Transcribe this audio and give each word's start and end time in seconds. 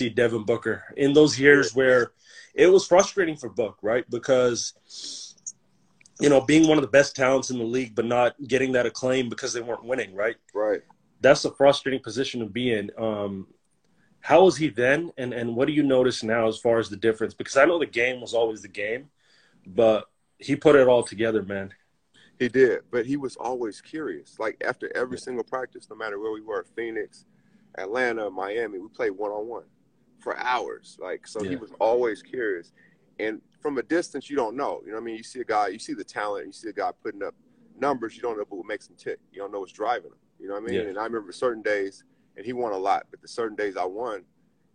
see 0.00 0.08
Devin 0.08 0.44
Booker 0.44 0.82
in 0.96 1.12
those 1.12 1.38
years 1.38 1.74
where 1.74 2.12
it 2.54 2.66
was 2.66 2.86
frustrating 2.86 3.36
for 3.36 3.50
Book, 3.50 3.78
right? 3.82 4.08
Because 4.08 5.36
you 6.20 6.28
know, 6.28 6.40
being 6.40 6.68
one 6.68 6.76
of 6.76 6.82
the 6.82 6.88
best 6.88 7.16
talents 7.16 7.50
in 7.50 7.58
the 7.58 7.64
league, 7.64 7.94
but 7.94 8.04
not 8.04 8.34
getting 8.46 8.72
that 8.72 8.84
acclaim 8.84 9.28
because 9.28 9.54
they 9.54 9.62
weren't 9.62 9.84
winning, 9.84 10.14
right? 10.14 10.36
Right. 10.52 10.82
That's 11.22 11.44
a 11.46 11.50
frustrating 11.50 12.02
position 12.02 12.40
to 12.40 12.46
be 12.46 12.72
in. 12.72 12.90
Um, 12.98 13.46
how 14.20 14.44
was 14.44 14.56
he 14.56 14.68
then, 14.68 15.12
and 15.16 15.32
and 15.32 15.56
what 15.56 15.66
do 15.66 15.72
you 15.72 15.82
notice 15.82 16.22
now 16.22 16.46
as 16.46 16.58
far 16.58 16.78
as 16.78 16.88
the 16.88 16.96
difference? 16.96 17.34
Because 17.34 17.56
I 17.56 17.64
know 17.64 17.78
the 17.78 17.86
game 17.86 18.20
was 18.20 18.34
always 18.34 18.60
the 18.60 18.68
game, 18.68 19.08
but 19.66 20.04
he 20.38 20.56
put 20.56 20.76
it 20.76 20.88
all 20.88 21.02
together, 21.02 21.42
man. 21.42 21.72
He 22.38 22.48
did, 22.48 22.80
but 22.90 23.06
he 23.06 23.16
was 23.16 23.36
always 23.36 23.80
curious. 23.80 24.38
Like 24.38 24.62
after 24.66 24.94
every 24.94 25.18
single 25.18 25.44
practice, 25.44 25.88
no 25.90 25.96
matter 25.96 26.18
where 26.18 26.32
we 26.32 26.42
were, 26.42 26.66
Phoenix, 26.76 27.24
Atlanta, 27.76 28.30
Miami, 28.30 28.78
we 28.78 28.88
played 28.88 29.12
one 29.12 29.30
on 29.30 29.46
one 29.46 29.64
for 30.20 30.36
hours. 30.38 30.98
Like 31.00 31.26
so, 31.26 31.42
yeah. 31.42 31.50
he 31.50 31.56
was 31.56 31.72
always 31.80 32.22
curious. 32.22 32.72
And 33.18 33.40
from 33.60 33.78
a 33.78 33.82
distance, 33.82 34.30
you 34.30 34.36
don't 34.36 34.56
know. 34.56 34.80
You 34.84 34.88
know 34.88 34.94
what 34.94 35.02
I 35.02 35.04
mean? 35.04 35.16
You 35.16 35.22
see 35.22 35.40
a 35.40 35.44
guy, 35.44 35.68
you 35.68 35.78
see 35.78 35.92
the 35.92 36.04
talent, 36.04 36.46
you 36.46 36.52
see 36.52 36.68
a 36.68 36.72
guy 36.72 36.90
putting 37.02 37.22
up 37.22 37.34
numbers, 37.78 38.16
you 38.16 38.22
don't 38.22 38.36
know 38.36 38.44
what 38.48 38.66
makes 38.66 38.88
him 38.88 38.96
tick. 38.96 39.18
You 39.32 39.40
don't 39.40 39.52
know 39.52 39.60
what's 39.60 39.72
driving 39.72 40.10
him. 40.10 40.18
You 40.38 40.48
know 40.48 40.54
what 40.54 40.64
I 40.64 40.66
mean? 40.66 40.74
Yeah. 40.74 40.88
And 40.88 40.98
I 40.98 41.04
remember 41.04 41.32
certain 41.32 41.62
days, 41.62 42.04
and 42.36 42.46
he 42.46 42.52
won 42.52 42.72
a 42.72 42.78
lot, 42.78 43.06
but 43.10 43.20
the 43.20 43.28
certain 43.28 43.56
days 43.56 43.76
I 43.76 43.84
won, 43.84 44.24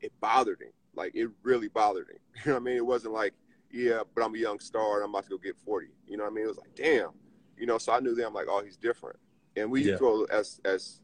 it 0.01 0.11
bothered 0.21 0.61
him. 0.61 0.71
Like 0.95 1.15
it 1.15 1.29
really 1.43 1.67
bothered 1.67 2.09
him. 2.09 2.17
You 2.45 2.51
know 2.51 2.55
what 2.55 2.61
I 2.61 2.63
mean? 2.65 2.77
It 2.77 2.85
wasn't 2.85 3.13
like, 3.13 3.33
yeah, 3.71 4.01
but 4.13 4.23
I'm 4.23 4.35
a 4.35 4.37
young 4.37 4.59
star 4.59 4.97
and 4.97 5.05
I'm 5.05 5.09
about 5.09 5.23
to 5.23 5.29
go 5.29 5.37
get 5.37 5.57
40. 5.57 5.87
You 6.07 6.17
know 6.17 6.23
what 6.23 6.31
I 6.31 6.33
mean? 6.33 6.45
It 6.45 6.49
was 6.49 6.57
like, 6.57 6.75
damn. 6.75 7.09
You 7.57 7.65
know, 7.65 7.77
so 7.77 7.93
I 7.93 7.99
knew 7.99 8.13
then 8.13 8.27
I'm 8.27 8.33
like, 8.33 8.47
oh, 8.49 8.63
he's 8.63 8.77
different. 8.77 9.17
And 9.55 9.71
we 9.71 9.83
yeah. 9.83 9.97
throw 9.97 10.25
as 10.25 10.59
as 10.65 10.99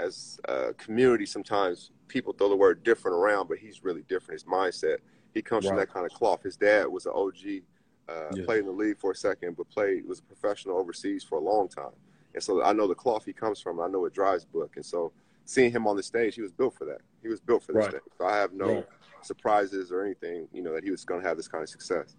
as 0.00 0.38
a 0.46 0.72
community 0.74 1.26
sometimes 1.26 1.90
people 2.06 2.32
throw 2.32 2.48
the 2.48 2.56
word 2.56 2.82
different 2.84 3.16
around, 3.16 3.48
but 3.48 3.58
he's 3.58 3.84
really 3.84 4.02
different. 4.08 4.40
His 4.40 4.44
mindset 4.44 4.98
he 5.34 5.42
comes 5.42 5.66
from 5.66 5.76
that 5.76 5.92
kind 5.92 6.06
of 6.06 6.12
cloth. 6.12 6.42
His 6.42 6.56
dad 6.56 6.86
was 6.86 7.06
an 7.06 7.12
OG, 7.14 7.62
uh, 8.08 8.34
yeah. 8.34 8.44
played 8.44 8.60
in 8.60 8.66
the 8.66 8.72
league 8.72 8.98
for 8.98 9.12
a 9.12 9.14
second, 9.14 9.56
but 9.56 9.68
played 9.70 10.06
was 10.06 10.18
a 10.18 10.22
professional 10.22 10.78
overseas 10.78 11.22
for 11.22 11.38
a 11.38 11.40
long 11.40 11.68
time. 11.68 11.92
And 12.34 12.42
so 12.42 12.62
I 12.62 12.72
know 12.72 12.86
the 12.86 12.94
cloth 12.94 13.24
he 13.24 13.32
comes 13.32 13.60
from. 13.60 13.80
I 13.80 13.88
know 13.88 14.04
it 14.04 14.14
drives 14.14 14.44
Book, 14.44 14.72
and 14.76 14.84
so 14.84 15.12
seeing 15.44 15.70
him 15.70 15.86
on 15.86 15.96
the 15.96 16.02
stage, 16.02 16.34
he 16.34 16.42
was 16.42 16.52
built 16.52 16.74
for 16.74 16.84
that. 16.86 17.00
He 17.22 17.28
was 17.28 17.40
built 17.40 17.62
for 17.62 17.72
this 17.72 17.82
right. 17.82 17.90
stage. 17.90 18.02
So 18.18 18.26
I 18.26 18.36
have 18.36 18.52
no 18.52 18.66
right. 18.66 18.86
surprises 19.22 19.92
or 19.92 20.04
anything, 20.04 20.48
you 20.52 20.62
know, 20.62 20.74
that 20.74 20.84
he 20.84 20.90
was 20.90 21.04
going 21.04 21.22
to 21.22 21.28
have 21.28 21.36
this 21.36 21.48
kind 21.48 21.62
of 21.62 21.68
success. 21.68 22.16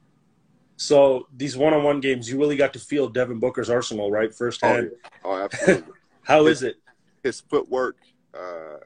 So 0.78 1.28
these 1.36 1.58
one-on-one 1.58 2.00
games, 2.00 2.30
you 2.30 2.40
really 2.40 2.56
got 2.56 2.72
to 2.73 2.80
feel 2.80 3.09
Devin 3.09 3.40
Booker's 3.40 3.70
arsenal, 3.70 4.09
right, 4.12 4.34
firsthand. 4.34 4.92
Oh, 5.25 5.31
oh 5.31 5.44
absolutely. 5.44 5.94
how 6.23 6.48
is 6.48 6.64
it? 6.64 6.78
His 7.23 7.42
footwork, 7.42 7.98
uh, 8.34 8.78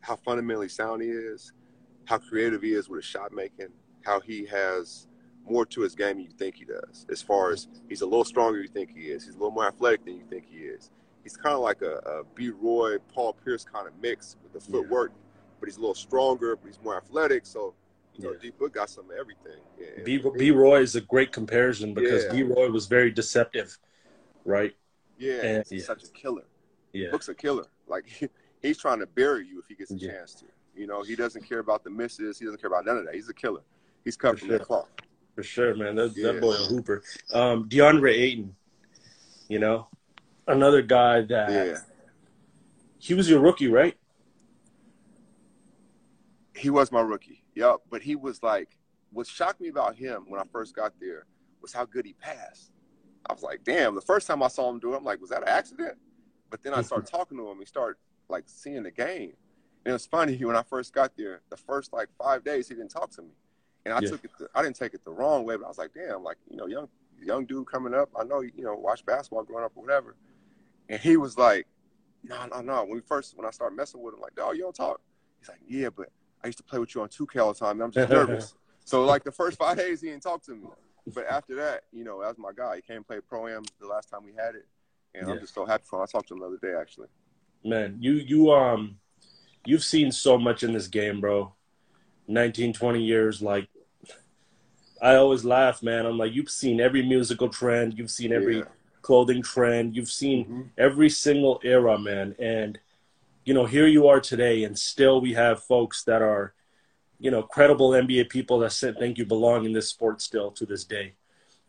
how 0.00 0.16
fundamentally 0.16 0.68
sound 0.68 1.02
he 1.02 1.08
is, 1.08 1.52
how 2.04 2.18
creative 2.18 2.62
he 2.62 2.72
is 2.72 2.88
with 2.88 2.98
his 2.98 3.04
shot 3.04 3.32
making, 3.32 3.68
how 4.04 4.20
he 4.20 4.46
has 4.46 5.08
more 5.48 5.66
to 5.66 5.80
his 5.80 5.94
game 5.94 6.16
than 6.16 6.24
you 6.24 6.30
think 6.30 6.56
he 6.56 6.64
does. 6.64 7.06
As 7.10 7.22
far 7.22 7.52
as 7.52 7.68
he's 7.88 8.02
a 8.02 8.06
little 8.06 8.24
stronger 8.24 8.58
than 8.58 8.62
you 8.62 8.68
think 8.68 8.90
he 8.94 9.06
is, 9.06 9.24
he's 9.24 9.34
a 9.34 9.38
little 9.38 9.52
more 9.52 9.66
athletic 9.66 10.04
than 10.04 10.16
you 10.16 10.24
think 10.28 10.46
he 10.48 10.58
is. 10.58 10.90
He's 11.22 11.36
kind 11.36 11.54
of 11.54 11.60
like 11.60 11.82
a, 11.82 11.96
a 11.98 12.24
B. 12.34 12.50
Roy, 12.50 12.98
Paul 13.12 13.32
Pierce 13.32 13.64
kind 13.64 13.86
of 13.88 13.92
mix 14.00 14.36
with 14.42 14.52
the 14.52 14.60
footwork, 14.60 15.10
yeah. 15.12 15.48
but 15.58 15.68
he's 15.68 15.76
a 15.76 15.80
little 15.80 15.94
stronger, 15.94 16.56
but 16.56 16.66
he's 16.66 16.80
more 16.82 16.96
athletic. 16.96 17.46
So, 17.46 17.74
you 18.14 18.24
know, 18.24 18.32
yeah. 18.32 18.38
D 18.42 18.50
Book 18.50 18.74
got 18.74 18.90
some 18.90 19.10
of 19.10 19.16
everything. 19.16 19.60
B. 20.04 20.22
B. 20.36 20.50
Roy 20.52 20.80
is 20.80 20.94
a 20.94 21.00
great 21.00 21.32
comparison 21.32 21.94
because 21.94 22.24
yeah. 22.24 22.32
B. 22.32 22.42
Roy 22.44 22.70
was 22.70 22.86
very 22.86 23.10
deceptive, 23.10 23.76
right? 24.44 24.74
Yeah, 25.18 25.42
and, 25.42 25.64
he's 25.68 25.80
yeah. 25.80 25.86
such 25.86 26.04
a 26.04 26.08
killer. 26.08 26.44
Yeah, 26.96 27.10
Book's 27.10 27.28
a 27.28 27.34
killer. 27.34 27.66
Like 27.86 28.30
he's 28.62 28.78
trying 28.78 29.00
to 29.00 29.06
bury 29.06 29.46
you 29.46 29.58
if 29.58 29.66
he 29.66 29.74
gets 29.74 29.90
a 29.90 29.98
chance 29.98 30.34
to. 30.36 30.46
You 30.74 30.86
know, 30.86 31.02
he 31.02 31.16
doesn't 31.16 31.48
care 31.48 31.60
about 31.60 31.84
the 31.84 31.90
misses. 31.90 32.38
He 32.38 32.44
doesn't 32.44 32.60
care 32.60 32.68
about 32.68 32.84
none 32.84 32.98
of 32.98 33.06
that. 33.06 33.14
He's 33.14 33.28
a 33.28 33.34
killer. 33.34 33.62
He's 34.04 34.16
cut 34.16 34.38
from 34.38 34.48
sure. 34.48 34.58
that 34.58 34.66
cloth. 34.66 34.88
For 35.34 35.42
sure, 35.42 35.74
man. 35.74 35.96
That, 35.96 36.16
yeah. 36.16 36.32
that 36.32 36.40
boy 36.40 36.52
a 36.52 36.56
hooper. 36.56 37.02
Um, 37.32 37.68
DeAndre 37.68 38.12
Ayton, 38.12 38.54
you 39.48 39.58
know, 39.58 39.88
another 40.46 40.82
guy 40.82 41.22
that 41.22 41.50
yeah. 41.50 41.78
he 42.98 43.14
was 43.14 43.28
your 43.28 43.40
rookie, 43.40 43.68
right? 43.68 43.96
He 46.54 46.70
was 46.70 46.92
my 46.92 47.00
rookie. 47.00 47.42
Yep. 47.54 47.76
But 47.90 48.02
he 48.02 48.16
was 48.16 48.42
like, 48.42 48.76
what 49.12 49.26
shocked 49.26 49.60
me 49.60 49.68
about 49.68 49.96
him 49.96 50.26
when 50.28 50.40
I 50.40 50.44
first 50.52 50.74
got 50.76 50.92
there 51.00 51.26
was 51.60 51.72
how 51.72 51.84
good 51.84 52.06
he 52.06 52.12
passed. 52.14 52.70
I 53.28 53.32
was 53.32 53.42
like, 53.42 53.64
damn, 53.64 53.94
the 53.94 54.00
first 54.00 54.26
time 54.26 54.42
I 54.42 54.48
saw 54.48 54.70
him 54.70 54.78
do 54.78 54.94
it, 54.94 54.98
I'm 54.98 55.04
like, 55.04 55.20
was 55.20 55.30
that 55.30 55.42
an 55.42 55.48
accident? 55.48 55.96
But 56.50 56.62
then 56.62 56.74
I 56.74 56.82
started 56.82 57.06
mm-hmm. 57.06 57.16
talking 57.16 57.38
to 57.38 57.48
him. 57.48 57.58
He 57.58 57.66
started 57.66 57.96
like 58.28 58.44
seeing 58.46 58.82
the 58.82 58.90
game. 58.90 59.34
And 59.84 59.90
it 59.90 59.92
was 59.92 60.06
funny 60.06 60.36
when 60.44 60.56
I 60.56 60.62
first 60.62 60.92
got 60.92 61.16
there, 61.16 61.42
the 61.48 61.56
first 61.56 61.92
like 61.92 62.08
five 62.18 62.44
days 62.44 62.68
he 62.68 62.74
didn't 62.74 62.90
talk 62.90 63.10
to 63.12 63.22
me. 63.22 63.30
And 63.84 63.94
I 63.94 64.00
yeah. 64.00 64.08
took 64.10 64.24
it 64.24 64.30
I 64.54 64.62
didn't 64.62 64.76
take 64.76 64.94
it 64.94 65.04
the 65.04 65.12
wrong 65.12 65.44
way, 65.44 65.56
but 65.56 65.64
I 65.64 65.68
was 65.68 65.78
like, 65.78 65.92
damn, 65.94 66.22
like, 66.22 66.38
you 66.50 66.56
know, 66.56 66.66
young 66.66 66.88
young 67.22 67.46
dude 67.46 67.66
coming 67.66 67.94
up. 67.94 68.10
I 68.18 68.24
know, 68.24 68.40
you 68.40 68.64
know, 68.64 68.74
watch 68.74 69.06
basketball 69.06 69.44
growing 69.44 69.64
up 69.64 69.72
or 69.76 69.84
whatever. 69.84 70.16
And 70.88 71.00
he 71.00 71.16
was 71.16 71.38
like, 71.38 71.66
no, 72.24 72.46
no, 72.46 72.60
no. 72.60 72.84
When 72.84 72.94
we 72.94 73.00
first 73.00 73.36
when 73.36 73.46
I 73.46 73.50
started 73.50 73.76
messing 73.76 74.02
with 74.02 74.14
him, 74.14 74.20
like, 74.20 74.34
dog, 74.34 74.56
you 74.56 74.62
don't 74.62 74.74
talk. 74.74 75.00
He's 75.38 75.48
like, 75.48 75.60
Yeah, 75.66 75.90
but 75.90 76.08
I 76.42 76.48
used 76.48 76.58
to 76.58 76.64
play 76.64 76.78
with 76.78 76.94
you 76.94 77.02
on 77.02 77.08
2K 77.08 77.40
all 77.40 77.52
the 77.52 77.58
time. 77.58 77.80
I'm 77.80 77.90
just 77.90 78.10
nervous. 78.10 78.54
so 78.84 79.04
like 79.04 79.24
the 79.24 79.32
first 79.32 79.58
five 79.58 79.76
days 79.76 80.00
he 80.00 80.08
didn't 80.08 80.22
talk 80.22 80.42
to 80.44 80.52
me. 80.52 80.66
But 81.14 81.26
after 81.28 81.54
that, 81.56 81.84
you 81.92 82.02
know, 82.02 82.20
that 82.20 82.28
was 82.28 82.38
my 82.38 82.50
guy. 82.56 82.76
He 82.76 82.82
came 82.82 83.04
play 83.04 83.20
pro 83.20 83.46
am 83.46 83.62
the 83.80 83.86
last 83.86 84.10
time 84.10 84.24
we 84.24 84.32
had 84.32 84.56
it. 84.56 84.66
And 85.16 85.28
yeah. 85.28 85.34
I'm 85.34 85.40
just 85.40 85.54
so 85.54 85.64
happy 85.64 85.84
for 85.84 85.98
him. 85.98 86.02
I 86.02 86.06
talked 86.06 86.28
to 86.28 86.34
him 86.34 86.40
the 86.40 86.46
other 86.46 86.58
day 86.60 86.74
actually. 86.78 87.08
Man, 87.64 87.96
you 88.00 88.12
you 88.12 88.52
um 88.52 88.98
you've 89.64 89.84
seen 89.84 90.12
so 90.12 90.38
much 90.38 90.62
in 90.62 90.72
this 90.72 90.88
game, 90.88 91.20
bro. 91.20 91.52
19, 92.28 92.72
20 92.72 93.02
years, 93.02 93.40
like 93.40 93.68
I 95.00 95.16
always 95.16 95.44
laugh, 95.44 95.82
man. 95.82 96.06
I'm 96.06 96.18
like, 96.18 96.34
you've 96.34 96.50
seen 96.50 96.80
every 96.80 97.02
musical 97.02 97.48
trend, 97.48 97.98
you've 97.98 98.10
seen 98.10 98.32
every 98.32 98.58
yeah. 98.58 98.64
clothing 99.02 99.42
trend, 99.42 99.94
you've 99.94 100.10
seen 100.10 100.44
mm-hmm. 100.44 100.62
every 100.78 101.10
single 101.10 101.60
era, 101.62 101.98
man. 101.98 102.34
And 102.38 102.78
you 103.44 103.54
know, 103.54 103.64
here 103.64 103.86
you 103.86 104.08
are 104.08 104.20
today, 104.20 104.64
and 104.64 104.76
still 104.76 105.20
we 105.20 105.32
have 105.34 105.62
folks 105.62 106.02
that 106.04 106.20
are, 106.20 106.52
you 107.20 107.30
know, 107.30 107.42
credible 107.42 107.90
NBA 107.90 108.28
people 108.28 108.58
that 108.58 108.72
think 108.98 109.18
you 109.18 109.24
belong 109.24 109.64
in 109.64 109.72
this 109.72 109.88
sport 109.88 110.20
still 110.20 110.50
to 110.52 110.66
this 110.66 110.84
day. 110.84 111.14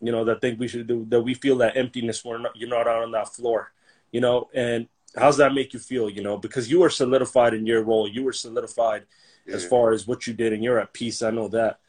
You 0.01 0.11
know, 0.11 0.23
that 0.25 0.41
think 0.41 0.59
we 0.59 0.67
should 0.67 0.87
do, 0.87 1.05
that 1.09 1.21
we 1.21 1.33
feel 1.33 1.57
that 1.57 1.75
emptiness 1.75 2.23
when 2.23 2.45
you're 2.55 2.69
not 2.69 2.87
out 2.87 3.03
on 3.03 3.11
that 3.11 3.33
floor. 3.33 3.71
You 4.11 4.21
know, 4.21 4.49
and 4.53 4.87
how's 5.15 5.37
that 5.37 5.53
make 5.53 5.73
you 5.73 5.79
feel? 5.79 6.09
You 6.09 6.21
know, 6.21 6.37
because 6.37 6.69
you 6.69 6.79
were 6.79 6.89
solidified 6.89 7.53
in 7.53 7.65
your 7.65 7.83
role, 7.83 8.07
you 8.07 8.23
were 8.23 8.33
solidified 8.33 9.05
yeah. 9.45 9.55
as 9.55 9.65
far 9.65 9.91
as 9.91 10.07
what 10.07 10.27
you 10.27 10.33
did, 10.33 10.53
and 10.53 10.63
you're 10.63 10.79
at 10.79 10.93
peace. 10.93 11.21
I 11.21 11.31
know 11.31 11.47
that, 11.49 11.79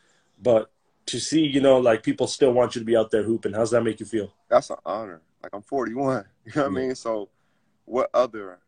but 0.40 0.70
to 1.08 1.18
see, 1.18 1.44
you 1.46 1.60
know, 1.60 1.78
like 1.78 2.02
people 2.02 2.26
still 2.26 2.52
want 2.52 2.74
you 2.74 2.80
to 2.80 2.84
be 2.84 2.96
out 2.96 3.10
there 3.10 3.22
hooping, 3.22 3.54
how's 3.54 3.70
that 3.70 3.82
make 3.82 3.98
you 3.98 4.06
feel? 4.06 4.32
That's 4.48 4.70
an 4.70 4.76
honor. 4.84 5.22
Like 5.42 5.54
I'm 5.54 5.62
41. 5.62 6.24
You 6.44 6.52
know 6.54 6.68
what 6.68 6.72
yeah. 6.72 6.82
I 6.82 6.86
mean? 6.86 6.94
So, 6.94 7.28
what 7.84 8.08
other 8.14 8.58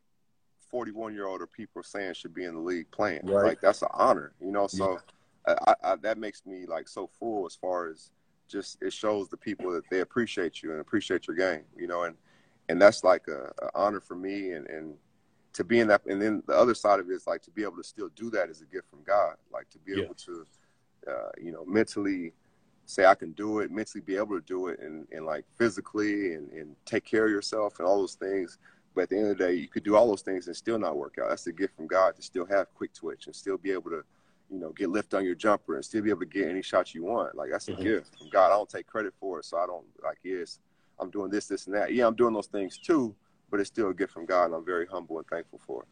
41 0.70 1.14
year 1.14 1.26
old 1.26 1.40
or 1.40 1.46
people 1.46 1.82
saying 1.82 2.14
should 2.14 2.34
be 2.34 2.44
in 2.44 2.54
the 2.54 2.60
league 2.60 2.90
playing? 2.90 3.20
Right. 3.24 3.46
Like 3.46 3.60
that's 3.60 3.82
an 3.82 3.88
honor. 3.92 4.32
You 4.40 4.52
know, 4.52 4.66
so 4.66 4.98
yeah. 5.48 5.54
I, 5.66 5.74
I, 5.82 5.96
that 5.96 6.18
makes 6.18 6.44
me 6.44 6.66
like 6.66 6.88
so 6.88 7.08
full 7.18 7.46
as 7.46 7.54
far 7.54 7.88
as 7.88 8.10
just 8.50 8.82
it 8.82 8.92
shows 8.92 9.28
the 9.28 9.36
people 9.36 9.72
that 9.72 9.88
they 9.90 10.00
appreciate 10.00 10.62
you 10.62 10.72
and 10.72 10.80
appreciate 10.80 11.26
your 11.26 11.36
game. 11.36 11.62
You 11.76 11.86
know, 11.86 12.02
and 12.02 12.16
and 12.70 12.80
that's 12.80 13.02
like 13.02 13.26
a, 13.28 13.52
a, 13.64 13.70
honor 13.74 14.00
for 14.00 14.14
me 14.14 14.52
and 14.52 14.66
and 14.68 14.94
to 15.52 15.64
be 15.64 15.80
in 15.80 15.88
that 15.88 16.04
and 16.06 16.22
then 16.22 16.42
the 16.46 16.54
other 16.54 16.74
side 16.74 17.00
of 17.00 17.10
it 17.10 17.14
is 17.14 17.26
like 17.26 17.42
to 17.42 17.50
be 17.50 17.62
able 17.62 17.76
to 17.76 17.82
still 17.82 18.08
do 18.14 18.30
that 18.30 18.48
is 18.48 18.62
a 18.62 18.64
gift 18.66 18.88
from 18.88 19.00
god 19.04 19.34
like 19.52 19.68
to 19.68 19.78
be 19.80 19.92
yeah. 19.96 20.04
able 20.04 20.14
to 20.14 20.46
uh, 21.08 21.30
you 21.42 21.50
know 21.50 21.64
mentally 21.64 22.32
say 22.86 23.04
i 23.04 23.14
can 23.14 23.32
do 23.32 23.58
it 23.58 23.70
mentally 23.70 24.00
be 24.00 24.16
able 24.16 24.38
to 24.38 24.46
do 24.46 24.68
it 24.68 24.78
and, 24.80 25.06
and 25.10 25.26
like 25.26 25.44
physically 25.58 26.34
and, 26.34 26.52
and 26.52 26.76
take 26.84 27.04
care 27.04 27.24
of 27.24 27.30
yourself 27.30 27.78
and 27.78 27.88
all 27.88 27.98
those 27.98 28.14
things 28.14 28.58
but 28.94 29.02
at 29.02 29.08
the 29.08 29.16
end 29.16 29.28
of 29.28 29.38
the 29.38 29.44
day 29.44 29.54
you 29.54 29.66
could 29.66 29.82
do 29.82 29.96
all 29.96 30.06
those 30.06 30.22
things 30.22 30.46
and 30.46 30.54
still 30.54 30.78
not 30.78 30.96
work 30.96 31.16
out 31.20 31.28
that's 31.28 31.46
a 31.48 31.52
gift 31.52 31.74
from 31.74 31.88
god 31.88 32.14
to 32.14 32.22
still 32.22 32.46
have 32.46 32.72
quick 32.74 32.92
twitch 32.94 33.26
and 33.26 33.34
still 33.34 33.58
be 33.58 33.72
able 33.72 33.90
to 33.90 34.04
you 34.50 34.58
know 34.58 34.70
get 34.70 34.90
lift 34.90 35.14
on 35.14 35.24
your 35.24 35.34
jumper 35.34 35.76
and 35.76 35.84
still 35.84 36.02
be 36.02 36.10
able 36.10 36.20
to 36.20 36.26
get 36.26 36.48
any 36.48 36.62
shot 36.62 36.94
you 36.94 37.04
want 37.04 37.34
like 37.36 37.50
that's 37.50 37.68
a 37.68 37.72
mm-hmm. 37.72 37.82
gift 37.82 38.18
from 38.18 38.28
god 38.30 38.46
i 38.46 38.50
don't 38.50 38.68
take 38.68 38.86
credit 38.86 39.14
for 39.20 39.38
it 39.38 39.44
so 39.44 39.56
i 39.56 39.66
don't 39.66 39.86
like 40.02 40.18
yes 40.24 40.58
I'm 41.00 41.10
doing 41.10 41.30
this, 41.30 41.46
this, 41.46 41.66
and 41.66 41.74
that. 41.74 41.92
Yeah, 41.92 42.06
I'm 42.06 42.14
doing 42.14 42.34
those 42.34 42.46
things 42.46 42.78
too, 42.78 43.14
but 43.50 43.58
it's 43.58 43.68
still 43.68 43.88
a 43.88 43.94
gift 43.94 44.12
from 44.12 44.26
God, 44.26 44.46
and 44.46 44.54
I'm 44.54 44.64
very 44.64 44.86
humble 44.86 45.18
and 45.18 45.26
thankful 45.26 45.60
for 45.66 45.82
it. 45.82 45.88